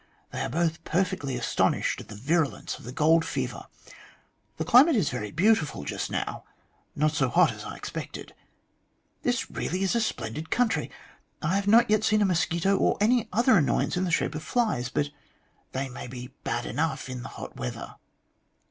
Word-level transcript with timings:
They 0.31 0.41
are 0.41 0.49
both 0.49 0.83
perfectly 0.83 1.37
astonished 1.37 2.01
at 2.01 2.07
the 2.07 2.15
virulence 2.15 2.79
of 2.79 2.85
the 2.85 2.91
gold 2.91 3.23
fever. 3.23 3.67
The 4.57 4.65
climate 4.65 4.95
is 4.95 5.11
very 5.11 5.29
beautiful 5.29 5.83
just 5.83 6.09
now, 6.09 6.43
not 6.95 7.11
so 7.11 7.29
hot 7.29 7.51
as 7.51 7.63
I 7.65 7.75
expected. 7.75 8.33
This 9.21 9.43
is 9.43 9.51
really 9.51 9.83
a 9.83 9.87
splendid 9.89 10.49
country. 10.49 10.89
I 11.39 11.53
have 11.55 11.67
not 11.67 11.87
yet 11.87 12.03
seen 12.03 12.23
a 12.23 12.25
mosquito 12.25 12.77
or 12.77 12.97
any 12.99 13.29
other 13.31 13.55
annoyance 13.59 13.95
in 13.95 14.03
the 14.05 14.09
shape 14.09 14.33
of 14.33 14.41
flies, 14.41 14.89
but 14.89 15.11
they 15.71 15.87
may 15.87 16.07
be 16.07 16.33
bad 16.43 16.65
enough 16.65 17.07
in 17.07 17.23
hot 17.23 17.55
weather." 17.55 17.97